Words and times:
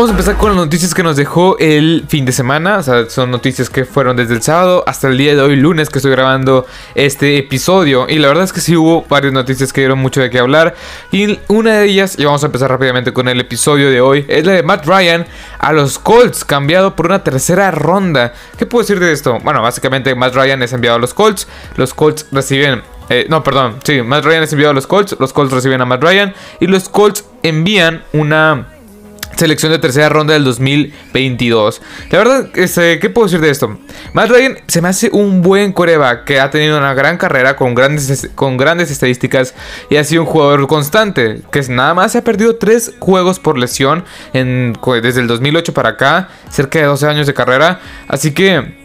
Vamos 0.00 0.12
a 0.12 0.14
empezar 0.14 0.38
con 0.38 0.48
las 0.48 0.56
noticias 0.56 0.94
que 0.94 1.02
nos 1.02 1.14
dejó 1.14 1.58
el 1.58 2.06
fin 2.08 2.24
de 2.24 2.32
semana. 2.32 2.78
O 2.78 2.82
sea, 2.82 3.10
son 3.10 3.30
noticias 3.30 3.68
que 3.68 3.84
fueron 3.84 4.16
desde 4.16 4.32
el 4.32 4.40
sábado 4.40 4.82
hasta 4.86 5.08
el 5.08 5.18
día 5.18 5.34
de 5.34 5.42
hoy, 5.42 5.56
lunes, 5.56 5.90
que 5.90 5.98
estoy 5.98 6.10
grabando 6.12 6.64
este 6.94 7.36
episodio. 7.36 8.06
Y 8.08 8.18
la 8.18 8.28
verdad 8.28 8.44
es 8.44 8.54
que 8.54 8.62
sí 8.62 8.74
hubo 8.74 9.04
varias 9.10 9.34
noticias 9.34 9.74
que 9.74 9.82
dieron 9.82 9.98
mucho 9.98 10.22
de 10.22 10.30
qué 10.30 10.38
hablar. 10.38 10.74
Y 11.12 11.38
una 11.48 11.74
de 11.74 11.84
ellas, 11.84 12.18
y 12.18 12.24
vamos 12.24 12.42
a 12.42 12.46
empezar 12.46 12.70
rápidamente 12.70 13.12
con 13.12 13.28
el 13.28 13.40
episodio 13.40 13.90
de 13.90 14.00
hoy, 14.00 14.24
es 14.26 14.46
la 14.46 14.52
de 14.52 14.62
Matt 14.62 14.86
Ryan 14.86 15.26
a 15.58 15.74
los 15.74 15.98
Colts, 15.98 16.46
cambiado 16.46 16.96
por 16.96 17.04
una 17.04 17.22
tercera 17.22 17.70
ronda. 17.70 18.32
¿Qué 18.56 18.64
puedo 18.64 18.82
decir 18.82 19.00
de 19.00 19.12
esto? 19.12 19.38
Bueno, 19.44 19.60
básicamente 19.60 20.14
Matt 20.14 20.34
Ryan 20.34 20.62
es 20.62 20.72
enviado 20.72 20.96
a 20.96 20.98
los 20.98 21.12
Colts. 21.12 21.46
Los 21.76 21.92
Colts 21.92 22.26
reciben 22.32 22.80
eh, 23.10 23.26
no, 23.28 23.42
perdón. 23.42 23.76
Sí, 23.84 24.00
Matt 24.00 24.24
Ryan 24.24 24.44
es 24.44 24.52
enviado 24.52 24.70
a 24.70 24.74
los 24.74 24.86
Colts. 24.86 25.14
Los 25.18 25.34
Colts 25.34 25.52
reciben 25.52 25.82
a 25.82 25.84
Matt 25.84 26.02
Ryan. 26.02 26.32
Y 26.58 26.68
los 26.68 26.88
Colts 26.88 27.26
envían 27.42 28.02
una 28.14 28.68
selección 29.40 29.72
de 29.72 29.78
tercera 29.78 30.10
ronda 30.10 30.34
del 30.34 30.44
2022. 30.44 31.80
La 32.10 32.18
verdad, 32.18 32.50
este, 32.56 32.98
¿qué 32.98 33.08
puedo 33.08 33.26
decir 33.26 33.40
de 33.40 33.48
esto? 33.48 33.78
Matt 34.12 34.28
Ryan 34.28 34.58
se 34.66 34.82
me 34.82 34.88
hace 34.88 35.08
un 35.10 35.40
buen 35.40 35.72
coreback 35.72 36.24
que 36.24 36.38
ha 36.38 36.50
tenido 36.50 36.76
una 36.76 36.92
gran 36.92 37.16
carrera 37.16 37.56
con 37.56 37.74
grandes, 37.74 38.28
con 38.34 38.58
grandes 38.58 38.90
estadísticas 38.90 39.54
y 39.88 39.96
ha 39.96 40.04
sido 40.04 40.22
un 40.22 40.28
jugador 40.28 40.66
constante, 40.66 41.40
que 41.50 41.62
nada 41.70 41.94
más 41.94 42.12
se 42.12 42.18
ha 42.18 42.24
perdido 42.24 42.56
tres 42.56 42.92
juegos 42.98 43.38
por 43.38 43.56
lesión 43.56 44.04
desde 44.34 45.20
el 45.22 45.26
2008 45.26 45.72
para 45.72 45.90
acá, 45.90 46.28
cerca 46.50 46.78
de 46.78 46.84
12 46.84 47.06
años 47.06 47.26
de 47.26 47.32
carrera. 47.32 47.80
Así 48.08 48.32
que 48.32 48.79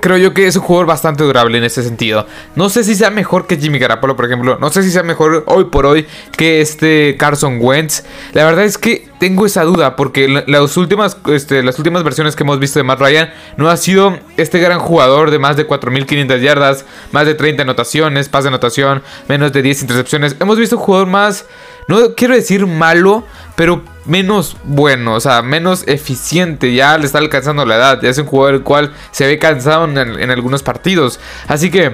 creo 0.00 0.16
yo 0.16 0.34
que 0.34 0.46
es 0.46 0.56
un 0.56 0.62
jugador 0.62 0.86
bastante 0.86 1.24
durable 1.24 1.58
en 1.58 1.64
ese 1.64 1.82
sentido. 1.82 2.26
No 2.56 2.68
sé 2.68 2.84
si 2.84 2.94
sea 2.94 3.10
mejor 3.10 3.46
que 3.46 3.56
Jimmy 3.56 3.78
Garapolo, 3.78 4.16
por 4.16 4.24
ejemplo. 4.24 4.58
No 4.60 4.70
sé 4.70 4.82
si 4.82 4.90
sea 4.90 5.02
mejor 5.02 5.44
hoy 5.46 5.64
por 5.64 5.86
hoy 5.86 6.06
que 6.36 6.60
este 6.60 7.16
Carson 7.18 7.58
Wentz. 7.60 8.04
La 8.32 8.44
verdad 8.44 8.64
es 8.64 8.78
que 8.78 9.08
tengo 9.18 9.46
esa 9.46 9.64
duda 9.64 9.96
porque 9.96 10.42
las 10.46 10.76
últimas, 10.76 11.16
este, 11.26 11.62
las 11.62 11.78
últimas 11.78 12.02
versiones 12.02 12.34
que 12.34 12.42
hemos 12.42 12.58
visto 12.58 12.78
de 12.78 12.84
Matt 12.84 13.00
Ryan 13.00 13.32
no 13.56 13.68
ha 13.68 13.76
sido 13.76 14.18
este 14.36 14.58
gran 14.58 14.78
jugador 14.78 15.30
de 15.30 15.38
más 15.38 15.56
de 15.56 15.68
4.500 15.68 16.40
yardas, 16.40 16.84
más 17.12 17.26
de 17.26 17.34
30 17.34 17.62
anotaciones, 17.62 18.28
pase 18.28 18.44
de 18.44 18.48
anotación, 18.48 19.02
menos 19.28 19.52
de 19.52 19.62
10 19.62 19.82
intercepciones. 19.82 20.36
Hemos 20.40 20.58
visto 20.58 20.76
un 20.76 20.82
jugador 20.82 21.06
más, 21.06 21.44
no 21.88 22.14
quiero 22.14 22.34
decir 22.34 22.66
malo, 22.66 23.24
pero 23.56 23.82
menos 24.10 24.56
bueno, 24.64 25.14
o 25.14 25.20
sea, 25.20 25.40
menos 25.40 25.84
eficiente. 25.86 26.74
Ya 26.74 26.98
le 26.98 27.06
está 27.06 27.18
alcanzando 27.18 27.64
la 27.64 27.76
edad. 27.76 28.00
Ya 28.02 28.10
es 28.10 28.18
un 28.18 28.26
jugador 28.26 28.56
el 28.56 28.62
cual 28.62 28.92
se 29.12 29.26
ve 29.26 29.38
cansado 29.38 29.84
en, 29.84 30.30
algunos 30.30 30.62
partidos. 30.64 31.20
Así 31.46 31.70
que, 31.70 31.92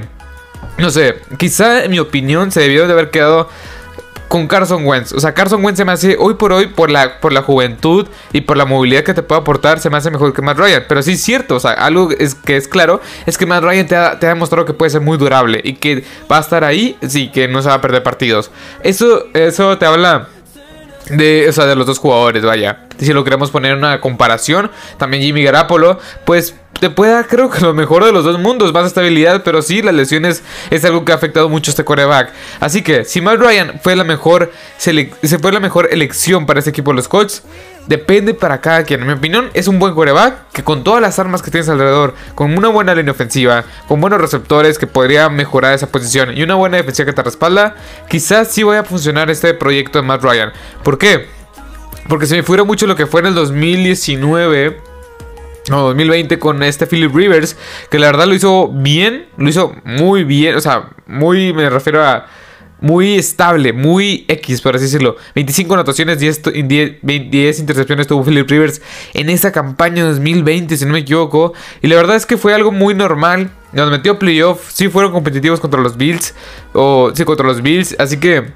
no 0.79 0.91
sé, 0.91 1.17
quizá 1.39 1.85
en 1.85 1.91
mi 1.91 1.99
opinión 1.99 2.51
se 2.51 2.61
debió 2.61 2.87
de 2.87 2.95
haber 2.95 3.11
quedado 3.11 3.49
con 4.29 4.49
Carson 4.49 4.87
Wentz. 4.87 5.13
O 5.13 5.21
sea, 5.21 5.35
Carson 5.35 5.63
Wentz 5.63 5.77
se 5.77 5.85
me 5.85 5.93
hace 5.93 6.17
hoy 6.19 6.35
por 6.35 6.53
hoy, 6.53 6.69
por 6.69 6.91
la, 6.91 7.21
por 7.21 7.33
la 7.33 7.43
juventud 7.43 8.09
y 8.33 8.41
por 8.41 8.57
la 8.57 8.65
movilidad 8.65 9.05
que 9.05 9.13
te 9.13 9.23
puede 9.23 9.43
aportar, 9.43 9.79
se 9.79 9.91
me 9.91 9.99
hace 9.99 10.11
mejor 10.11 10.33
que 10.33 10.41
Matt 10.41 10.57
Ryan. 10.57 10.85
Pero 10.89 11.03
sí 11.03 11.13
es 11.13 11.23
cierto, 11.23 11.57
o 11.57 11.61
sea, 11.61 11.73
algo 11.73 12.09
que 12.09 12.57
es 12.57 12.67
claro 12.67 13.03
es 13.27 13.37
que 13.37 13.45
Matt 13.45 13.63
Ryan 13.63 13.87
te 13.87 13.95
ha, 13.95 14.19
te 14.19 14.27
ha, 14.27 14.31
demostrado 14.31 14.65
que 14.65 14.73
puede 14.73 14.91
ser 14.91 15.03
muy 15.03 15.19
durable 15.19 15.61
y 15.63 15.75
que 15.75 16.03
va 16.33 16.39
a 16.39 16.41
estar 16.41 16.65
ahí, 16.65 16.97
sí, 17.07 17.31
que 17.31 17.47
no 17.47 17.61
se 17.61 17.69
va 17.69 17.75
a 17.75 17.81
perder 17.83 18.03
partidos. 18.03 18.51
Eso, 18.83 19.27
eso 19.35 19.77
te 19.77 19.85
habla 19.85 20.29
de, 21.11 21.49
o 21.49 21.53
sea, 21.53 21.67
de 21.67 21.77
los 21.77 21.87
dos 21.87 21.99
jugadores, 21.99 22.45
vaya. 22.45 22.81
Si 22.99 23.13
lo 23.13 23.25
queremos 23.25 23.51
poner 23.51 23.73
en 23.73 23.79
una 23.79 24.01
comparación, 24.01 24.71
también 24.99 25.23
Jimmy 25.23 25.43
Garapolo, 25.43 25.99
pues 26.25 26.55
te 26.81 26.91
puede 26.91 27.13
dar 27.13 27.27
creo 27.27 27.51
que 27.51 27.61
lo 27.61 27.73
mejor 27.73 28.05
de 28.05 28.13
los 28.13 28.25
dos 28.25 28.39
mundos, 28.39 28.73
más 28.73 28.87
estabilidad, 28.87 29.43
pero 29.45 29.63
sí, 29.63 29.83
las 29.83 29.95
lesiones 29.95 30.43
es 30.71 30.85
algo 30.85 31.05
que 31.05 31.13
ha 31.13 31.15
afectado 31.15 31.49
mucho 31.49 31.71
a 31.71 31.73
este 31.73 31.85
coreback. 31.85 32.33
Así 32.61 32.83
que, 32.83 33.05
si 33.05 33.21
Matt 33.21 33.41
Ryan 33.41 33.81
fue 33.83 33.97
la 33.97 34.05
mejor, 34.05 34.53
se 34.77 35.39
fue 35.39 35.53
la 35.53 35.61
mejor 35.61 35.89
elección 35.91 36.47
para 36.47 36.59
este 36.59 36.71
equipo 36.71 36.91
de 36.91 36.97
los 36.97 37.09
Colts, 37.09 37.43
depende 37.87 38.35
para 38.35 38.61
cada 38.61 38.85
quien. 38.85 39.01
En 39.01 39.07
mi 39.07 39.13
opinión, 39.13 39.51
es 39.55 39.69
un 39.69 39.79
buen 39.79 39.95
coreback 39.95 40.51
que 40.53 40.65
con 40.65 40.85
todas 40.85 41.01
las 41.01 41.19
armas 41.19 41.43
que 41.43 41.51
tienes 41.51 41.69
alrededor, 41.69 42.15
con 42.35 42.57
una 42.57 42.69
buena 42.69 42.95
línea 42.95 43.13
ofensiva, 43.13 43.65
con 43.89 44.01
buenos 44.01 44.21
receptores 44.21 44.79
que 44.79 44.87
podría 44.87 45.29
mejorar 45.29 45.75
esa 45.75 45.89
posición 45.89 46.37
y 46.37 46.43
una 46.43 46.55
buena 46.55 46.77
defensiva 46.77 47.07
que 47.07 47.13
te 47.13 47.23
respalda, 47.23 47.77
quizás 48.09 48.49
sí 48.49 48.63
vaya 48.63 48.81
a 48.81 48.85
funcionar 48.85 49.31
este 49.31 49.55
proyecto 49.55 50.01
de 50.01 50.07
Matt 50.07 50.23
Ryan. 50.23 50.53
¿Por 50.83 50.99
qué? 50.99 51.27
Porque 52.09 52.27
se 52.27 52.37
me 52.37 52.43
fuera 52.43 52.65
mucho 52.65 52.87
lo 52.87 52.97
que 52.97 53.07
fue 53.07 53.21
en 53.21 53.27
el 53.27 53.35
2019 53.35 54.87
no, 55.69 55.83
2020 55.83 56.39
con 56.39 56.63
este 56.63 56.87
Philip 56.87 57.13
Rivers, 57.13 57.57
que 57.91 57.99
la 57.99 58.07
verdad 58.07 58.27
lo 58.27 58.35
hizo 58.35 58.69
bien, 58.69 59.27
lo 59.37 59.49
hizo 59.49 59.75
muy 59.85 60.23
bien, 60.23 60.55
o 60.55 60.61
sea, 60.61 60.91
muy, 61.07 61.53
me 61.53 61.69
refiero 61.69 62.05
a 62.05 62.27
muy 62.81 63.15
estable, 63.15 63.73
muy 63.73 64.25
X, 64.29 64.61
por 64.61 64.77
así 64.77 64.85
decirlo. 64.85 65.17
25 65.35 65.75
anotaciones, 65.75 66.19
10, 66.19 66.43
10, 67.03 67.59
intercepciones 67.61 68.07
tuvo 68.07 68.25
Philip 68.25 68.49
Rivers 68.49 68.83
en 69.15 69.31
esa 69.31 69.53
campaña 69.53 70.05
2020, 70.05 70.77
si 70.77 70.85
no 70.85 70.93
me 70.93 71.01
equivoco. 71.01 71.53
Y 71.83 71.89
la 71.89 71.97
verdad 71.97 72.17
es 72.17 72.27
que 72.27 72.37
fue 72.37 72.55
algo 72.55 72.73
muy 72.73 72.95
normal. 72.95 73.51
Nos 73.73 73.91
metió 73.91 74.19
playoff, 74.19 74.71
sí 74.73 74.89
fueron 74.89 75.13
competitivos 75.13 75.61
contra 75.61 75.81
los 75.81 75.97
Bills, 75.97 76.35
o 76.73 77.13
sí, 77.15 77.25
contra 77.25 77.47
los 77.47 77.63
Bills, 77.63 77.95
así 77.99 78.19
que 78.19 78.53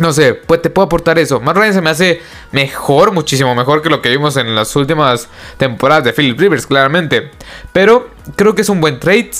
no 0.00 0.12
sé, 0.12 0.34
pues 0.34 0.60
te 0.60 0.70
puedo 0.70 0.86
aportar 0.86 1.20
eso. 1.20 1.40
Matt 1.40 1.56
Ryan 1.56 1.74
se 1.74 1.80
me 1.80 1.90
hace 1.90 2.20
mejor, 2.50 3.12
muchísimo 3.12 3.54
mejor 3.54 3.80
que 3.80 3.90
lo 3.90 4.02
que 4.02 4.08
vimos 4.08 4.36
en 4.36 4.52
las 4.54 4.74
últimas 4.74 5.28
temporadas 5.56 6.02
de 6.04 6.12
Philip 6.12 6.38
Rivers, 6.38 6.66
claramente. 6.66 7.30
Pero 7.72 8.10
creo 8.34 8.56
que 8.56 8.62
es 8.62 8.68
un 8.68 8.80
buen 8.80 8.98
trade. 8.98 9.30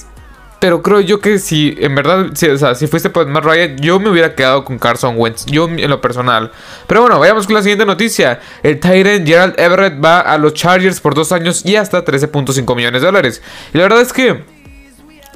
Pero 0.64 0.80
creo 0.80 1.00
yo 1.00 1.20
que 1.20 1.38
si 1.38 1.76
en 1.78 1.94
verdad, 1.94 2.28
si, 2.32 2.48
o 2.48 2.56
sea, 2.56 2.75
si 2.75 2.86
fuiste 2.86 3.10
por 3.10 3.26
Matt 3.26 3.44
Ryan, 3.44 3.76
yo 3.76 4.00
me 4.00 4.08
hubiera 4.08 4.34
quedado 4.34 4.64
con 4.64 4.78
Carson 4.78 5.16
Wentz. 5.19 5.44
Yo 5.44 5.69
en 5.69 5.91
lo 5.91 6.00
personal. 6.00 6.52
Pero 6.86 7.02
bueno, 7.02 7.19
vayamos 7.19 7.44
con 7.44 7.56
la 7.56 7.60
siguiente 7.60 7.84
noticia. 7.84 8.41
El 8.62 8.80
Tyrant 8.80 9.26
Gerald 9.26 9.60
Everett 9.60 10.02
va 10.02 10.20
a 10.20 10.38
los 10.38 10.54
Chargers 10.54 11.02
por 11.02 11.14
dos 11.14 11.32
años 11.32 11.66
y 11.66 11.76
hasta 11.76 12.02
13.5 12.02 12.75
millones 12.75 13.02
de 13.02 13.06
dólares. 13.06 13.42
Y 13.75 13.76
la 13.76 13.82
verdad 13.82 14.00
es 14.00 14.14
que 14.14 14.42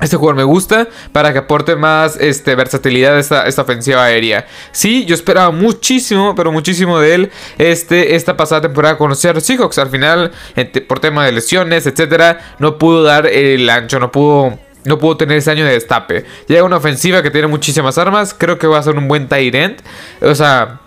este 0.00 0.16
jugador 0.16 0.36
me 0.36 0.44
gusta 0.44 0.88
para 1.12 1.30
que 1.34 1.40
aporte 1.40 1.76
más 1.76 2.16
este, 2.16 2.54
versatilidad 2.54 3.16
a 3.16 3.18
esta, 3.18 3.46
esta, 3.46 3.60
ofensiva 3.60 4.04
aérea. 4.04 4.46
Sí, 4.72 5.04
yo 5.04 5.14
esperaba 5.14 5.50
muchísimo, 5.50 6.34
pero 6.34 6.52
muchísimo 6.52 7.00
de 7.00 7.14
él 7.14 7.30
este, 7.58 8.14
esta 8.16 8.34
pasada 8.34 8.62
temporada 8.62 8.96
con 8.96 9.10
los 9.10 9.18
Seahawks. 9.18 9.76
Al 9.76 9.90
final, 9.90 10.32
por 10.86 11.00
tema 11.00 11.26
de 11.26 11.32
lesiones, 11.32 11.86
etcétera, 11.86 12.54
no 12.58 12.78
pudo 12.78 13.02
dar 13.02 13.26
el 13.26 13.68
ancho, 13.68 14.00
no 14.00 14.10
pudo 14.10 14.58
no 14.88 14.98
pudo 14.98 15.16
tener 15.16 15.38
ese 15.38 15.50
año 15.50 15.64
de 15.64 15.72
destape. 15.72 16.24
Llega 16.46 16.64
una 16.64 16.76
ofensiva 16.76 17.22
que 17.22 17.30
tiene 17.30 17.46
muchísimas 17.46 17.98
armas. 17.98 18.34
Creo 18.36 18.58
que 18.58 18.66
va 18.66 18.78
a 18.78 18.82
ser 18.82 18.96
un 18.96 19.08
buen 19.08 19.28
tight 19.28 19.54
end. 19.54 19.82
O 20.22 20.34
sea, 20.34 20.80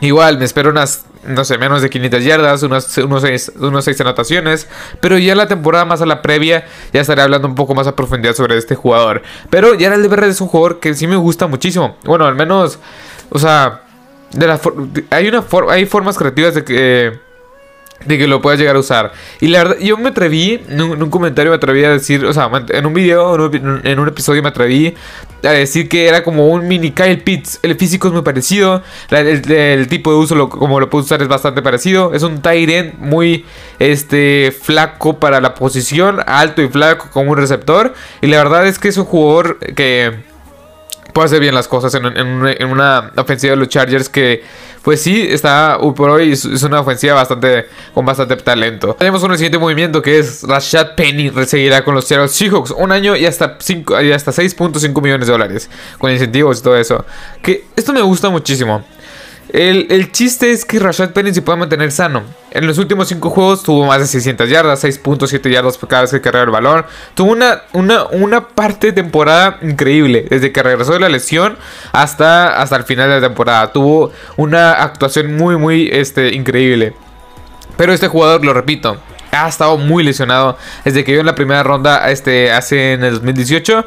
igual 0.00 0.38
me 0.38 0.44
espero 0.44 0.70
unas 0.70 1.04
no 1.22 1.44
sé, 1.44 1.58
menos 1.58 1.82
de 1.82 1.90
500 1.90 2.24
yardas, 2.24 2.62
unos, 2.62 2.96
unos, 2.98 3.22
6, 3.22 3.52
unos 3.60 4.00
anotaciones. 4.00 4.68
Pero 5.00 5.18
ya 5.18 5.32
en 5.32 5.38
la 5.38 5.48
temporada 5.48 5.84
más 5.84 6.00
a 6.00 6.06
la 6.06 6.22
previa, 6.22 6.64
ya 6.92 7.00
estaré 7.00 7.22
hablando 7.22 7.46
un 7.46 7.54
poco 7.54 7.74
más 7.74 7.86
a 7.86 7.94
profundidad 7.94 8.34
sobre 8.34 8.56
este 8.56 8.74
jugador. 8.74 9.22
Pero 9.50 9.74
ya 9.74 9.92
el 9.94 10.04
Everett 10.04 10.30
es 10.30 10.40
un 10.40 10.48
jugador 10.48 10.80
que 10.80 10.94
sí 10.94 11.06
me 11.06 11.16
gusta 11.16 11.46
muchísimo. 11.46 11.96
Bueno, 12.04 12.26
al 12.26 12.34
menos, 12.34 12.78
o 13.28 13.38
sea, 13.38 13.82
de 14.32 14.46
la 14.46 14.60
hay, 15.10 15.28
una 15.28 15.44
hay 15.68 15.86
formas 15.86 16.16
creativas 16.16 16.54
de 16.54 16.64
que 16.64 17.20
de 18.04 18.18
que 18.18 18.26
lo 18.26 18.40
puedas 18.40 18.58
llegar 18.58 18.76
a 18.76 18.78
usar. 18.78 19.12
Y 19.40 19.48
la 19.48 19.64
verdad, 19.64 19.78
yo 19.78 19.96
me 19.96 20.08
atreví, 20.08 20.60
en 20.68 20.80
un, 20.80 21.10
comentario 21.10 21.50
me 21.50 21.56
atreví 21.56 21.84
a 21.84 21.90
decir, 21.90 22.24
o 22.24 22.32
sea, 22.32 22.50
en 22.68 22.86
un 22.86 22.94
video, 22.94 23.34
en 23.54 23.98
un, 23.98 24.08
episodio 24.08 24.42
me 24.42 24.48
atreví 24.48 24.94
a 25.42 25.50
decir 25.50 25.88
que 25.88 26.08
era 26.08 26.22
como 26.22 26.48
un 26.48 26.66
mini 26.66 26.92
Kyle 26.92 27.22
Pitts. 27.22 27.60
El 27.62 27.76
físico 27.76 28.08
es 28.08 28.14
muy 28.14 28.22
parecido, 28.22 28.82
el, 29.10 29.88
tipo 29.88 30.12
de 30.12 30.18
uso, 30.18 30.48
como 30.48 30.80
lo 30.80 30.88
puedo 30.88 31.04
usar, 31.04 31.20
es 31.20 31.28
bastante 31.28 31.62
parecido. 31.62 32.14
Es 32.14 32.22
un 32.22 32.40
tight 32.40 32.94
muy 32.98 33.44
este, 33.78 34.52
flaco 34.58 35.18
para 35.18 35.40
la 35.40 35.54
posición, 35.54 36.20
alto 36.26 36.62
y 36.62 36.68
flaco 36.68 37.08
como 37.12 37.32
un 37.32 37.36
receptor. 37.36 37.94
Y 38.22 38.28
la 38.28 38.38
verdad 38.38 38.66
es 38.66 38.78
que 38.78 38.88
es 38.88 38.96
un 38.96 39.04
jugador 39.04 39.58
que 39.58 40.29
puede 41.12 41.26
hacer 41.26 41.40
bien 41.40 41.54
las 41.54 41.68
cosas 41.68 41.94
en, 41.94 42.64
una 42.70 43.12
ofensiva 43.16 43.52
de 43.52 43.56
los 43.56 43.68
Chargers 43.68 44.08
que 44.08 44.42
pues 44.82 45.02
sí, 45.02 45.26
está 45.28 45.78
por 45.94 46.08
hoy 46.08 46.32
es 46.32 46.44
una 46.44 46.80
ofensiva 46.80 47.14
bastante 47.14 47.66
con 47.92 48.06
bastante 48.06 48.36
talento. 48.36 48.94
Tenemos 48.98 49.22
un 49.22 49.34
siguiente 49.34 49.58
movimiento 49.58 50.00
que 50.00 50.18
es 50.18 50.42
Rashad 50.42 50.94
Penny 50.94 51.30
seguirá 51.46 51.84
con 51.84 51.94
los 51.94 52.06
Seattle 52.06 52.28
Seahawks 52.28 52.70
un 52.70 52.90
año 52.90 53.14
y 53.16 53.26
hasta, 53.26 53.44
hasta 53.44 54.32
6.5 54.32 55.02
millones 55.02 55.26
de 55.26 55.32
dólares 55.32 55.70
con 55.98 56.10
incentivos 56.10 56.60
y 56.60 56.62
todo 56.62 56.76
eso. 56.76 57.04
Que 57.42 57.66
esto 57.76 57.92
me 57.92 58.02
gusta 58.02 58.30
muchísimo. 58.30 58.82
El, 59.52 60.12
chiste 60.12 60.52
es 60.52 60.64
que 60.64 60.78
Rashad 60.78 61.10
Penny 61.10 61.34
se 61.34 61.42
puede 61.42 61.58
mantener 61.58 61.90
sano. 61.90 62.22
En 62.52 62.66
los 62.66 62.78
últimos 62.78 63.08
5 63.08 63.30
juegos 63.30 63.62
tuvo 63.62 63.86
más 63.86 64.00
de 64.00 64.06
600 64.06 64.48
yardas, 64.48 64.84
6.7 64.84 65.50
yardas 65.50 65.76
por 65.76 65.88
cada 65.88 66.02
vez 66.02 66.10
que 66.12 66.20
cargaba 66.20 66.44
el 66.44 66.50
balón. 66.50 66.84
Tuvo 67.14 67.32
una, 67.32 67.62
una, 67.72 68.04
una, 68.06 68.48
parte 68.48 68.88
de 68.88 68.92
temporada 68.92 69.58
increíble. 69.62 70.26
Desde 70.28 70.52
que 70.52 70.62
regresó 70.62 70.92
de 70.92 71.00
la 71.00 71.08
lesión 71.08 71.56
hasta, 71.92 72.60
hasta 72.60 72.76
el 72.76 72.84
final 72.84 73.08
de 73.08 73.20
la 73.20 73.28
temporada. 73.28 73.72
Tuvo 73.72 74.12
una 74.36 74.72
actuación 74.72 75.36
muy, 75.36 75.56
muy 75.56 75.88
este, 75.92 76.34
increíble. 76.34 76.94
Pero 77.76 77.92
este 77.92 78.08
jugador, 78.08 78.44
lo 78.44 78.52
repito, 78.52 78.98
ha 79.32 79.48
estado 79.48 79.78
muy 79.78 80.04
lesionado 80.04 80.56
desde 80.84 81.04
que 81.04 81.12
vio 81.12 81.20
en 81.20 81.26
la 81.26 81.34
primera 81.34 81.62
ronda 81.62 82.10
este, 82.10 82.52
hace 82.52 82.92
en 82.92 83.04
el 83.04 83.14
2018 83.14 83.84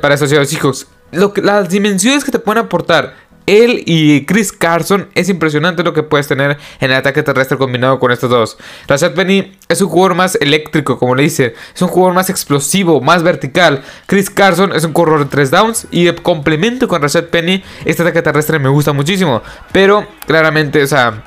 para 0.00 0.14
estos 0.14 0.30
Seahawks. 0.30 0.86
Lo 1.12 1.32
que, 1.32 1.42
las 1.42 1.68
dimensiones 1.68 2.24
que 2.24 2.32
te 2.32 2.40
pueden 2.40 2.64
aportar 2.64 3.14
él 3.46 3.82
y 3.86 4.24
Chris 4.24 4.52
Carson 4.52 5.08
es 5.14 5.28
impresionante 5.28 5.82
lo 5.82 5.92
que 5.92 6.02
puedes 6.02 6.28
tener 6.28 6.58
en 6.80 6.90
el 6.90 6.96
ataque 6.96 7.22
terrestre 7.22 7.58
combinado 7.58 7.98
con 7.98 8.10
estos 8.10 8.30
dos. 8.30 8.56
Rashad 8.88 9.12
Penny 9.12 9.52
es 9.68 9.80
un 9.80 9.88
jugador 9.88 10.14
más 10.14 10.36
eléctrico, 10.40 10.98
como 10.98 11.14
le 11.14 11.24
dice, 11.24 11.54
es 11.74 11.82
un 11.82 11.88
jugador 11.88 12.14
más 12.14 12.30
explosivo, 12.30 13.00
más 13.00 13.22
vertical. 13.22 13.82
Chris 14.06 14.30
Carson 14.30 14.72
es 14.74 14.84
un 14.84 14.92
corredor 14.92 15.20
de 15.20 15.30
3 15.30 15.50
downs 15.50 15.86
y 15.90 16.04
de 16.04 16.14
complemento 16.14 16.88
con 16.88 17.02
Rashad 17.02 17.24
Penny, 17.24 17.62
este 17.84 18.02
ataque 18.02 18.22
terrestre 18.22 18.58
me 18.58 18.68
gusta 18.68 18.92
muchísimo. 18.92 19.42
Pero 19.72 20.06
claramente, 20.26 20.82
o 20.82 20.86
sea, 20.86 21.24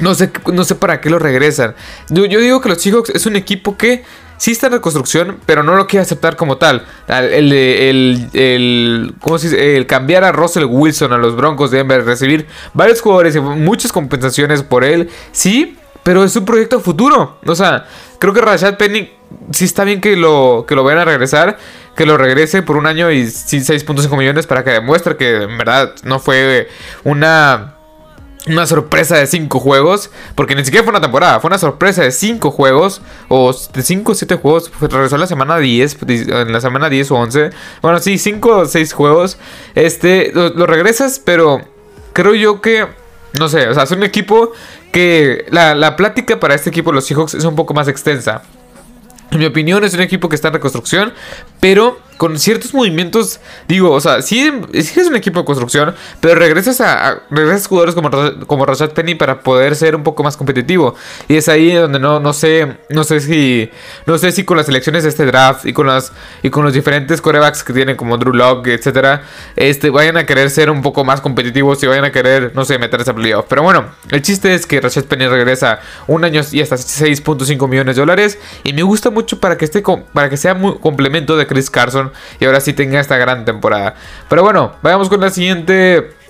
no 0.00 0.14
sé, 0.14 0.30
no 0.52 0.64
sé 0.64 0.74
para 0.74 1.00
qué 1.00 1.10
lo 1.10 1.18
regresan. 1.18 1.74
Yo, 2.08 2.24
yo 2.26 2.40
digo 2.40 2.60
que 2.60 2.68
los 2.68 2.82
Seahawks 2.82 3.10
es 3.10 3.26
un 3.26 3.36
equipo 3.36 3.76
que 3.76 4.04
sí 4.40 4.52
está 4.52 4.68
en 4.68 4.72
reconstrucción, 4.72 5.38
pero 5.44 5.62
no 5.62 5.74
lo 5.74 5.86
quiere 5.86 6.00
aceptar 6.02 6.34
como 6.34 6.56
tal. 6.56 6.86
El, 7.08 7.52
el, 7.52 8.30
el, 8.32 9.86
cambiar 9.86 10.24
a 10.24 10.32
Russell 10.32 10.64
Wilson 10.64 11.12
a 11.12 11.18
los 11.18 11.36
Broncos 11.36 11.70
de 11.70 11.78
Denver, 11.78 12.02
recibir 12.06 12.46
varios 12.72 13.02
jugadores 13.02 13.36
y 13.36 13.40
muchas 13.40 13.92
compensaciones 13.92 14.62
por 14.62 14.82
él, 14.82 15.10
sí, 15.30 15.76
pero 16.02 16.24
es 16.24 16.34
un 16.36 16.46
proyecto 16.46 16.80
futuro. 16.80 17.38
O 17.44 17.54
sea, 17.54 17.86
creo 18.18 18.32
que 18.32 18.40
Rashad 18.40 18.78
Penny 18.78 19.10
sí 19.50 19.66
está 19.66 19.84
bien 19.84 20.00
que 20.00 20.16
lo, 20.16 20.64
que 20.66 20.74
lo 20.74 20.84
vayan 20.84 21.00
a 21.00 21.04
regresar. 21.04 21.58
Que 21.94 22.06
lo 22.06 22.16
regrese 22.16 22.62
por 22.62 22.78
un 22.78 22.86
año 22.86 23.10
y 23.10 23.24
6.5 23.24 24.16
millones 24.16 24.46
para 24.46 24.64
que 24.64 24.70
demuestre 24.70 25.18
que 25.18 25.42
en 25.42 25.58
verdad 25.58 25.92
no 26.02 26.18
fue 26.18 26.68
una 27.04 27.74
una 28.46 28.66
sorpresa 28.66 29.16
de 29.16 29.26
5 29.26 29.60
juegos, 29.60 30.10
porque 30.34 30.54
ni 30.54 30.64
siquiera 30.64 30.82
fue 30.84 30.92
una 30.92 31.00
temporada, 31.00 31.40
fue 31.40 31.48
una 31.48 31.58
sorpresa 31.58 32.02
de 32.02 32.10
5 32.10 32.50
juegos, 32.50 33.02
o 33.28 33.52
de 33.52 33.82
5 33.82 34.12
o 34.12 34.14
7 34.14 34.36
juegos, 34.36 34.72
regresó 34.80 35.16
en 35.16 35.20
la 35.20 35.26
semana 35.26 35.58
10, 35.58 35.98
en 36.08 36.52
la 36.52 36.60
semana 36.60 36.88
10 36.88 37.10
o 37.10 37.16
11, 37.16 37.50
bueno, 37.82 37.98
sí, 37.98 38.16
5 38.16 38.56
o 38.56 38.66
6 38.66 38.92
juegos, 38.92 39.38
este, 39.74 40.32
lo, 40.32 40.66
regresas, 40.66 41.20
pero 41.22 41.60
creo 42.12 42.34
yo 42.34 42.62
que, 42.62 42.86
no 43.38 43.48
sé, 43.48 43.68
o 43.68 43.74
sea, 43.74 43.82
es 43.82 43.90
un 43.90 44.02
equipo 44.02 44.52
que 44.90 45.44
la, 45.50 45.74
la 45.74 45.96
plática 45.96 46.40
para 46.40 46.54
este 46.54 46.70
equipo, 46.70 46.92
los 46.92 47.04
Seahawks, 47.06 47.34
es 47.34 47.44
un 47.44 47.56
poco 47.56 47.74
más 47.74 47.88
extensa. 47.88 48.42
En 49.30 49.38
mi 49.38 49.46
opinión 49.46 49.84
es 49.84 49.94
un 49.94 50.00
equipo 50.00 50.28
que 50.28 50.34
está 50.34 50.48
en 50.48 50.54
reconstrucción, 50.54 51.12
pero 51.60 51.98
con 52.20 52.38
ciertos 52.38 52.74
movimientos, 52.74 53.40
digo, 53.66 53.92
o 53.92 53.98
sea, 53.98 54.20
sí, 54.20 54.52
es 54.74 54.94
un 54.94 55.16
equipo 55.16 55.40
de 55.40 55.46
construcción, 55.46 55.94
pero 56.20 56.34
regresas 56.34 56.78
a, 56.82 57.22
regresas 57.30 57.66
jugadores 57.66 57.94
como, 57.94 58.10
como 58.46 58.66
Rashad 58.66 58.90
Penny 58.90 59.14
para 59.14 59.40
poder 59.40 59.74
ser 59.74 59.96
un 59.96 60.02
poco 60.02 60.22
más 60.22 60.36
competitivo. 60.36 60.94
Y 61.28 61.36
es 61.36 61.48
ahí 61.48 61.72
donde 61.72 61.98
no, 61.98 62.20
no 62.20 62.34
sé, 62.34 62.76
no 62.90 63.04
sé 63.04 63.20
si, 63.20 63.70
no 64.04 64.18
sé 64.18 64.32
si 64.32 64.44
con 64.44 64.58
las 64.58 64.68
elecciones 64.68 65.04
de 65.04 65.08
este 65.08 65.24
draft 65.24 65.64
y 65.64 65.72
con 65.72 65.86
las 65.86 66.12
y 66.42 66.50
con 66.50 66.62
los 66.62 66.74
diferentes 66.74 67.22
corebacks 67.22 67.64
que 67.64 67.72
tienen 67.72 67.96
como 67.96 68.18
Drew 68.18 68.34
Lock, 68.34 68.66
etcétera, 68.66 69.22
este, 69.56 69.88
vayan 69.88 70.18
a 70.18 70.26
querer 70.26 70.50
ser 70.50 70.68
un 70.68 70.82
poco 70.82 71.04
más 71.04 71.22
competitivos 71.22 71.82
y 71.82 71.86
vayan 71.86 72.04
a 72.04 72.12
querer, 72.12 72.52
no 72.54 72.66
sé, 72.66 72.78
meterse 72.78 73.12
a 73.12 73.14
playoff. 73.14 73.46
Pero 73.48 73.62
bueno, 73.62 73.86
el 74.10 74.20
chiste 74.20 74.52
es 74.52 74.66
que 74.66 74.78
Rashad 74.78 75.04
Penny 75.04 75.26
regresa 75.26 75.80
un 76.06 76.22
año 76.22 76.42
y 76.52 76.60
hasta 76.60 76.76
6.5 76.76 77.66
millones 77.66 77.96
de 77.96 78.02
dólares 78.02 78.38
y 78.62 78.74
me 78.74 78.82
gusta 78.82 79.08
mucho 79.08 79.40
para 79.40 79.56
que 79.56 79.64
esté 79.64 79.82
para 80.12 80.28
que 80.28 80.36
sea 80.36 80.52
muy 80.52 80.76
complemento 80.80 81.38
de 81.38 81.46
Chris 81.46 81.70
Carson 81.70 82.09
y 82.38 82.44
ahora 82.44 82.60
sí 82.60 82.72
tenga 82.72 83.00
esta 83.00 83.16
gran 83.16 83.44
temporada. 83.44 83.94
Pero 84.28 84.42
bueno, 84.42 84.76
vayamos 84.82 85.08
con 85.08 85.20
la 85.20 85.30
siguiente 85.30 86.20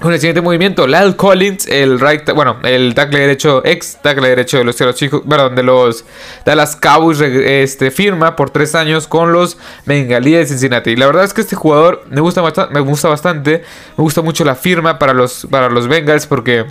con 0.00 0.12
el 0.12 0.20
siguiente 0.20 0.40
movimiento, 0.40 0.86
Lal 0.86 1.16
Collins, 1.16 1.66
el 1.66 1.98
right, 1.98 2.30
bueno, 2.32 2.58
el 2.62 2.94
tackle 2.94 3.18
derecho, 3.18 3.62
ex 3.64 3.98
tackle 4.00 4.28
derecho 4.28 4.58
de 4.58 4.64
los 4.64 4.76
chicos, 4.94 5.22
perdón, 5.28 5.56
de 5.56 5.64
los 5.64 6.04
Dallas 6.44 6.76
Cowboys, 6.76 7.20
este, 7.20 7.90
firma 7.90 8.36
por 8.36 8.50
tres 8.50 8.76
años 8.76 9.08
con 9.08 9.32
los 9.32 9.58
Bengalíes 9.86 10.40
de 10.40 10.46
Cincinnati. 10.46 10.94
La 10.94 11.06
verdad 11.06 11.24
es 11.24 11.34
que 11.34 11.40
este 11.40 11.56
jugador 11.56 12.04
me 12.10 12.20
gusta, 12.20 12.42
me 12.70 12.80
gusta 12.80 13.08
bastante, 13.08 13.64
me 13.96 14.02
gusta 14.02 14.22
mucho 14.22 14.44
la 14.44 14.54
firma 14.54 15.00
para 15.00 15.14
los, 15.14 15.48
para 15.50 15.68
los 15.68 15.88
Bengals 15.88 16.26
porque 16.26 16.64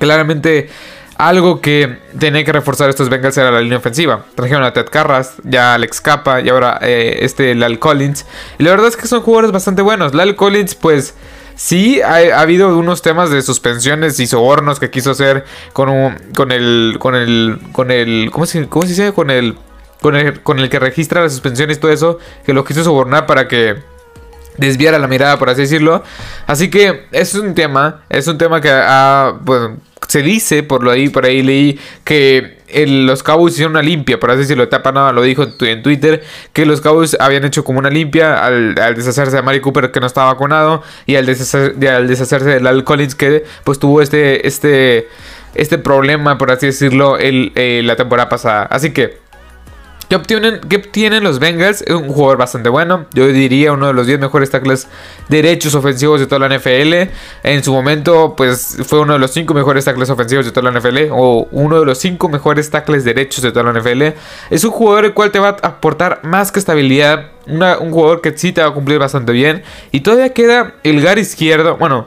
claramente 0.00 0.68
algo 1.18 1.60
que 1.60 1.98
tenía 2.18 2.44
que 2.44 2.52
reforzar 2.52 2.90
estos 2.90 3.08
Bengals 3.08 3.36
era 3.36 3.50
la 3.50 3.60
línea 3.60 3.78
ofensiva. 3.78 4.24
Trajeron 4.34 4.64
a 4.64 4.72
Ted 4.72 4.86
Carras, 4.90 5.34
ya 5.44 5.74
Alex 5.74 6.00
Capa 6.00 6.40
y 6.40 6.48
ahora 6.48 6.78
eh, 6.82 7.18
este 7.22 7.54
Lal 7.54 7.78
Collins. 7.78 8.26
Y 8.58 8.64
la 8.64 8.70
verdad 8.70 8.88
es 8.88 8.96
que 8.96 9.06
son 9.06 9.22
jugadores 9.22 9.52
bastante 9.52 9.82
buenos. 9.82 10.14
Lal 10.14 10.36
Collins, 10.36 10.74
pues 10.74 11.14
sí, 11.54 12.00
ha, 12.02 12.40
habido 12.40 12.76
unos 12.76 13.02
temas 13.02 13.30
de 13.30 13.42
suspensiones 13.42 14.20
y 14.20 14.26
sobornos 14.26 14.78
que 14.78 14.90
quiso 14.90 15.12
hacer 15.12 15.44
con, 15.72 16.18
con 16.34 16.52
el. 16.52 16.96
con 16.98 17.14
el. 17.14 17.58
con 17.72 17.90
el. 17.90 18.30
¿Cómo 18.32 18.46
se, 18.46 18.68
cómo 18.68 18.82
se 18.82 18.88
dice? 18.88 19.12
Con 19.12 19.30
el, 19.30 19.56
con 20.00 20.16
el. 20.16 20.42
con 20.42 20.58
el 20.58 20.68
que 20.68 20.78
registra 20.78 21.22
las 21.22 21.32
suspensiones 21.32 21.78
y 21.78 21.80
todo 21.80 21.92
eso. 21.92 22.18
Que 22.44 22.52
lo 22.52 22.64
quiso 22.64 22.84
sobornar 22.84 23.26
para 23.26 23.48
que 23.48 23.76
desviara 24.58 24.98
la 24.98 25.08
mirada, 25.08 25.38
por 25.38 25.50
así 25.50 25.62
decirlo. 25.62 26.02
Así 26.46 26.70
que 26.70 27.06
es 27.12 27.34
un 27.34 27.54
tema, 27.54 28.02
es 28.08 28.26
un 28.26 28.38
tema 28.38 28.60
que 28.60 28.70
ha, 28.70 29.34
bueno, 29.42 29.76
se 30.08 30.22
dice, 30.22 30.62
por 30.62 30.82
lo 30.82 30.90
ahí, 30.90 31.08
por 31.08 31.24
ahí 31.24 31.42
leí, 31.42 31.78
que 32.04 32.56
los 32.86 33.22
Cowboys 33.22 33.54
hicieron 33.54 33.72
una 33.72 33.82
limpia, 33.82 34.18
por 34.18 34.30
así 34.30 34.40
decirlo, 34.40 34.64
etapa 34.64 34.92
nada 34.92 35.12
lo 35.12 35.22
dijo 35.22 35.46
en, 35.60 35.82
Twitter, 35.82 36.22
que 36.52 36.66
los 36.66 36.80
Cowboys 36.80 37.16
habían 37.20 37.44
hecho 37.44 37.64
como 37.64 37.78
una 37.78 37.90
limpia 37.90 38.44
al, 38.44 38.74
deshacerse 38.74 39.36
de 39.36 39.42
Mari 39.42 39.60
Cooper 39.60 39.90
que 39.90 40.00
no 40.00 40.06
estaba 40.06 40.32
vacunado 40.32 40.82
y 41.06 41.16
al, 41.16 41.26
deshacerse 41.26 42.44
de 42.44 42.60
Lal 42.60 42.84
Collins 42.84 43.14
que 43.14 43.44
pues 43.64 43.78
tuvo 43.78 44.02
este, 44.02 44.46
este, 44.46 45.08
este 45.54 45.78
problema, 45.78 46.38
por 46.38 46.50
así 46.50 46.66
decirlo, 46.66 47.18
el, 47.18 47.52
eh, 47.54 47.82
la 47.84 47.96
temporada 47.96 48.28
pasada. 48.28 48.64
Así 48.64 48.92
que 48.92 49.18
¿Qué 50.08 50.14
obtienen, 50.14 50.60
obtienen 50.64 51.24
los 51.24 51.40
Bengals? 51.40 51.84
Un 51.88 52.08
jugador 52.08 52.38
bastante 52.38 52.68
bueno. 52.68 53.06
Yo 53.12 53.26
diría 53.26 53.72
uno 53.72 53.88
de 53.88 53.92
los 53.92 54.06
10 54.06 54.20
mejores 54.20 54.50
tackles 54.50 54.86
derechos 55.28 55.74
ofensivos 55.74 56.20
de 56.20 56.28
toda 56.28 56.48
la 56.48 56.56
NFL. 56.56 57.10
En 57.42 57.64
su 57.64 57.72
momento, 57.72 58.34
pues 58.36 58.76
fue 58.86 59.00
uno 59.00 59.14
de 59.14 59.18
los 59.18 59.32
5 59.32 59.52
mejores 59.52 59.84
tackles 59.84 60.08
ofensivos 60.08 60.46
de 60.46 60.52
toda 60.52 60.70
la 60.70 60.78
NFL. 60.78 61.08
O 61.10 61.48
uno 61.50 61.80
de 61.80 61.86
los 61.86 61.98
5 61.98 62.28
mejores 62.28 62.70
tackles 62.70 63.04
derechos 63.04 63.42
de 63.42 63.50
toda 63.50 63.72
la 63.72 63.80
NFL. 63.80 64.14
Es 64.50 64.62
un 64.62 64.70
jugador 64.70 65.06
el 65.06 65.12
cual 65.12 65.32
te 65.32 65.40
va 65.40 65.48
a 65.48 65.66
aportar 65.66 66.20
más 66.22 66.52
que 66.52 66.60
estabilidad. 66.60 67.32
un 67.48 67.90
jugador 67.90 68.20
que 68.20 68.36
sí 68.38 68.52
te 68.52 68.60
va 68.60 68.68
a 68.68 68.74
cumplir 68.74 69.00
bastante 69.00 69.32
bien. 69.32 69.64
Y 69.90 70.00
todavía 70.00 70.32
queda 70.32 70.74
el 70.84 71.00
gar 71.00 71.18
izquierdo. 71.18 71.78
Bueno. 71.78 72.06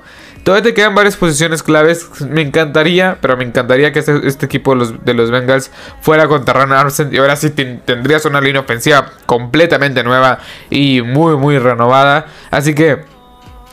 Todavía 0.49 0.63
te 0.63 0.73
quedan 0.73 0.95
varias 0.95 1.15
posiciones 1.15 1.61
claves. 1.61 2.09
Me 2.21 2.41
encantaría, 2.41 3.19
pero 3.21 3.37
me 3.37 3.43
encantaría 3.43 3.93
que 3.93 3.99
este, 3.99 4.27
este 4.27 4.47
equipo 4.47 4.71
de 4.71 4.77
los, 4.77 5.05
de 5.05 5.13
los, 5.13 5.29
Bengals 5.29 5.69
fuera 6.01 6.27
con 6.27 6.43
Terran 6.43 6.71
Armstead. 6.71 7.11
Y 7.11 7.19
ahora 7.19 7.35
sí 7.35 7.51
tendrías 7.51 8.25
una 8.25 8.41
línea 8.41 8.61
ofensiva 8.61 9.11
completamente 9.27 10.03
nueva 10.03 10.39
y 10.71 11.03
muy, 11.03 11.37
muy 11.37 11.59
renovada. 11.59 12.25
Así 12.49 12.73
que 12.73 12.97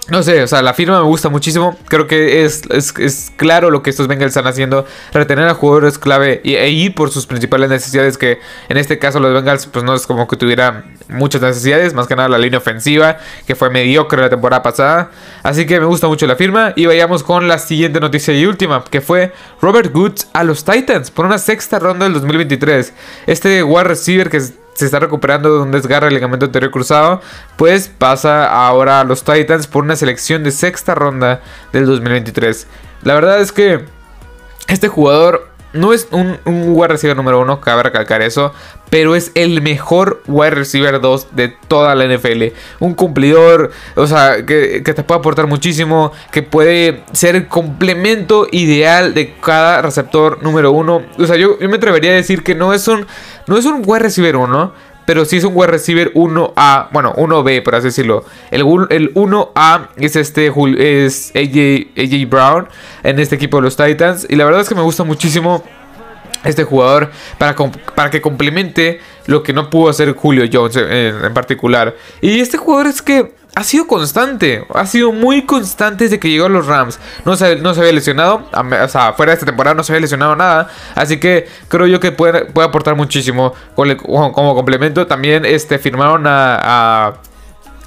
no 0.08 0.22
sé, 0.22 0.42
o 0.42 0.46
sea, 0.46 0.62
la 0.62 0.72
firma 0.72 1.00
me 1.00 1.06
gusta 1.06 1.28
muchísimo. 1.28 1.76
Creo 1.88 2.06
que 2.06 2.44
es, 2.44 2.62
es, 2.70 3.32
claro 3.36 3.70
lo 3.70 3.82
que 3.82 3.90
estos 3.90 4.06
Bengals 4.06 4.30
están 4.30 4.46
haciendo. 4.46 4.86
Retener 5.12 5.48
a 5.48 5.54
jugadores 5.54 5.98
clave 5.98 6.40
y, 6.44 6.54
e 6.54 6.70
ir 6.70 6.94
por 6.94 7.10
sus 7.10 7.26
principales 7.26 7.70
necesidades. 7.70 8.16
Que 8.16 8.38
en 8.68 8.76
este 8.76 9.00
caso 9.00 9.18
los 9.18 9.32
Bengals, 9.34 9.66
pues 9.66 9.84
no 9.84 9.94
es 9.94 10.06
como 10.06 10.28
que 10.28 10.36
tuvieran 10.36 10.96
muchas 11.08 11.42
necesidades. 11.42 11.92
Más 11.92 12.06
que 12.06 12.14
nada 12.14 12.28
la 12.28 12.38
línea 12.38 12.58
ofensiva, 12.58 13.18
que 13.48 13.56
fue 13.56 13.68
mediocre 13.68 14.20
la 14.20 14.30
temporada 14.30 14.62
pasada. 14.62 15.10
Así 15.42 15.66
que 15.66 15.80
me 15.80 15.86
gusta 15.86 16.06
mucho 16.06 16.26
la 16.28 16.36
firma. 16.36 16.72
Y 16.76 16.86
vayamos 16.86 17.24
con 17.24 17.48
la 17.48 17.58
siguiente 17.58 17.98
noticia 17.98 18.32
y 18.32 18.46
última, 18.46 18.84
que 18.84 19.00
fue 19.00 19.32
Robert 19.60 19.94
Woods 19.94 20.28
a 20.32 20.44
los 20.44 20.64
Titans 20.64 21.10
por 21.10 21.26
una 21.26 21.38
sexta 21.38 21.80
ronda 21.80 22.04
del 22.04 22.14
2023. 22.14 22.92
Este 23.26 23.64
wide 23.64 23.84
receiver 23.84 24.30
que 24.30 24.36
es 24.36 24.54
se 24.76 24.84
está 24.84 24.98
recuperando 24.98 25.54
de 25.54 25.62
un 25.62 25.70
desgarre 25.70 26.06
del 26.06 26.14
ligamento 26.14 26.46
anterior 26.46 26.70
cruzado, 26.70 27.20
pues 27.56 27.88
pasa 27.88 28.46
ahora 28.46 29.00
a 29.00 29.04
los 29.04 29.24
Titans 29.24 29.66
por 29.66 29.84
una 29.84 29.96
selección 29.96 30.44
de 30.44 30.50
sexta 30.50 30.94
ronda 30.94 31.40
del 31.72 31.86
2023. 31.86 32.66
La 33.02 33.14
verdad 33.14 33.40
es 33.40 33.52
que 33.52 33.84
este 34.68 34.88
jugador 34.88 35.55
no 35.76 35.92
es 35.92 36.08
un, 36.10 36.38
un 36.44 36.64
wide 36.68 36.88
receiver 36.88 37.16
número 37.16 37.40
uno, 37.40 37.60
cabe 37.60 37.84
recalcar 37.84 38.22
eso, 38.22 38.52
pero 38.90 39.14
es 39.14 39.32
el 39.34 39.62
mejor 39.62 40.22
wide 40.26 40.50
receiver 40.50 41.00
2 41.00 41.28
de 41.32 41.48
toda 41.48 41.94
la 41.94 42.06
NFL. 42.06 42.54
Un 42.80 42.94
cumplidor, 42.94 43.70
o 43.94 44.06
sea, 44.06 44.44
que, 44.46 44.80
te 44.80 45.02
puede 45.02 45.18
aportar 45.18 45.46
muchísimo, 45.46 46.12
que 46.30 46.42
puede 46.42 47.04
ser 47.12 47.36
el 47.36 47.48
complemento 47.48 48.46
ideal 48.50 49.14
de 49.14 49.34
cada 49.34 49.82
receptor 49.82 50.42
número 50.42 50.72
uno. 50.72 51.02
O 51.18 51.26
sea, 51.26 51.36
yo, 51.36 51.56
me 51.60 51.76
atrevería 51.76 52.12
a 52.12 52.14
decir 52.14 52.42
que 52.42 52.54
no 52.54 52.72
es 52.72 52.86
un, 52.88 53.06
no 53.46 53.58
es 53.58 53.64
un 53.64 53.82
wide 53.84 54.00
receiver 54.00 54.36
1, 54.36 54.72
pero 55.06 55.24
sí 55.24 55.36
es 55.36 55.44
un 55.44 55.52
wide 55.54 55.68
receiver 55.68 56.12
1A, 56.12 56.88
bueno, 56.90 57.14
1B, 57.14 57.62
por 57.62 57.76
así 57.76 57.86
decirlo. 57.86 58.24
El, 58.50 58.62
el 58.90 59.14
1A 59.14 59.88
es 59.96 60.16
este 60.16 60.46
es 60.46 61.32
AJ, 61.34 61.96
AJ 61.96 62.28
Brown 62.28 62.68
en 63.02 63.18
este 63.18 63.36
equipo 63.36 63.58
de 63.58 63.62
los 63.62 63.76
Titans. 63.76 64.26
Y 64.28 64.36
la 64.36 64.44
verdad 64.44 64.60
es 64.60 64.68
que 64.68 64.74
me 64.74 64.82
gusta 64.82 65.04
muchísimo 65.04 65.62
este 66.44 66.64
jugador 66.64 67.10
para, 67.38 67.54
para 67.94 68.10
que 68.10 68.20
complemente 68.20 69.00
lo 69.26 69.42
que 69.42 69.52
no 69.52 69.70
pudo 69.70 69.90
hacer 69.90 70.12
Julio 70.12 70.44
Jones 70.52 70.76
en, 70.76 71.32
particular. 71.34 71.96
Y 72.20 72.40
este 72.40 72.56
jugador 72.56 72.88
es 72.88 73.02
que 73.02 73.34
ha 73.56 73.64
sido 73.64 73.86
constante, 73.86 74.64
ha 74.72 74.86
sido 74.86 75.12
muy 75.12 75.46
constante 75.46 76.04
desde 76.04 76.20
que 76.20 76.28
llegó 76.28 76.46
a 76.46 76.48
los 76.50 76.66
Rams. 76.66 77.00
No 77.24 77.36
se, 77.36 77.56
no 77.56 77.74
se 77.74 77.80
había 77.80 77.92
lesionado, 77.92 78.48
o 78.52 78.88
sea, 78.88 79.14
fuera 79.14 79.30
de 79.30 79.34
esta 79.34 79.46
temporada 79.46 79.74
no 79.74 79.82
se 79.82 79.92
había 79.92 80.02
lesionado 80.02 80.36
nada. 80.36 80.68
Así 80.94 81.18
que 81.18 81.48
creo 81.68 81.86
yo 81.86 81.98
que 81.98 82.12
puede, 82.12 82.44
puede 82.44 82.68
aportar 82.68 82.94
muchísimo 82.96 83.54
como 83.74 84.54
complemento. 84.54 85.06
También 85.06 85.44
este, 85.46 85.78
firmaron 85.78 86.24
a 86.26 87.14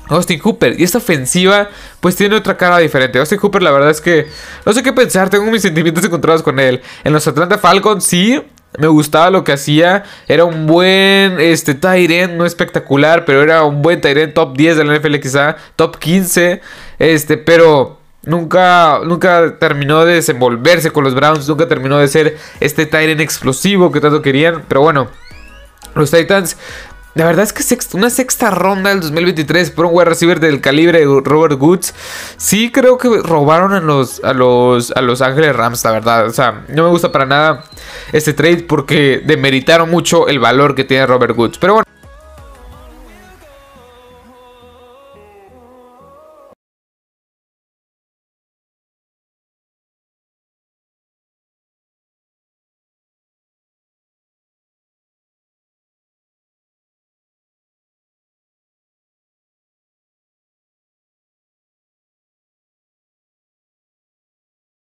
Austin 0.09 0.39
Cooper. 0.39 0.79
Y 0.79 0.83
esta 0.83 0.97
ofensiva, 0.97 1.69
pues 1.99 2.15
tiene 2.15 2.35
otra 2.35 2.57
cara 2.57 2.79
diferente. 2.79 3.19
Austin 3.19 3.37
Cooper, 3.37 3.61
la 3.61 3.71
verdad 3.71 3.89
es 3.89 4.01
que 4.01 4.27
no 4.65 4.73
sé 4.73 4.83
qué 4.83 4.91
pensar. 4.91 5.29
Tengo 5.29 5.49
mis 5.49 5.61
sentimientos 5.61 6.03
encontrados 6.03 6.43
con 6.43 6.59
él. 6.59 6.81
En 7.03 7.13
los 7.13 7.27
Atlanta 7.27 7.57
Falcons, 7.57 8.03
sí. 8.03 8.41
Me 8.77 8.87
gustaba 8.87 9.29
lo 9.29 9.43
que 9.43 9.53
hacía. 9.53 10.03
Era 10.27 10.45
un 10.45 10.67
buen 10.67 11.39
este, 11.39 11.73
Tyrant, 11.73 12.33
no 12.33 12.45
espectacular, 12.45 13.25
pero 13.25 13.41
era 13.41 13.63
un 13.63 13.81
buen 13.81 13.99
Tyrant 13.99 14.33
top 14.33 14.55
10 14.55 14.77
de 14.77 14.83
la 14.83 14.95
NFL, 14.95 15.15
quizá 15.15 15.57
top 15.75 15.97
15. 15.97 16.61
Este, 16.99 17.37
pero 17.37 17.99
nunca, 18.23 18.99
nunca 19.03 19.57
terminó 19.59 20.05
de 20.05 20.15
desenvolverse 20.15 20.91
con 20.91 21.03
los 21.03 21.15
Browns. 21.15 21.47
Nunca 21.49 21.67
terminó 21.67 21.97
de 21.97 22.07
ser 22.07 22.37
este 22.59 22.85
Tyrant 22.85 23.21
explosivo 23.21 23.91
que 23.91 24.01
tanto 24.01 24.21
querían. 24.21 24.63
Pero 24.67 24.81
bueno, 24.81 25.07
los 25.95 26.11
Titans 26.11 26.55
la 27.19 27.25
verdad 27.25 27.43
es 27.43 27.51
que 27.51 27.97
una 27.97 28.09
sexta 28.09 28.49
ronda 28.49 28.91
del 28.91 29.01
2023 29.01 29.71
por 29.71 29.87
un 29.87 29.91
wide 29.93 30.05
receiver 30.05 30.39
del 30.39 30.61
calibre 30.61 30.99
de 30.99 31.21
Robert 31.21 31.59
Woods. 31.59 31.93
Sí 32.37 32.71
creo 32.71 32.97
que 32.97 33.09
robaron 33.21 33.73
a 33.73 33.81
los, 33.81 34.23
a 34.23 34.31
los, 34.31 34.91
a 34.91 35.01
los 35.01 35.21
Ángeles 35.21 35.53
Rams, 35.53 35.83
la 35.83 35.91
verdad. 35.91 36.27
O 36.27 36.31
sea, 36.31 36.63
no 36.69 36.83
me 36.83 36.89
gusta 36.89 37.11
para 37.11 37.25
nada 37.25 37.65
este 38.13 38.31
trade 38.31 38.63
porque 38.63 39.21
demeritaron 39.25 39.89
mucho 39.91 40.29
el 40.29 40.39
valor 40.39 40.75
que 40.75 40.85
tiene 40.85 41.05
Robert 41.07 41.37
Woods. 41.37 41.57
Pero 41.57 41.73
bueno. 41.73 41.98